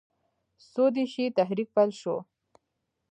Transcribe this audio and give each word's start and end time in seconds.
سودیشي 0.71 1.25
تحریک 1.37 1.67
پیل 1.75 1.91
شو. 2.01 2.15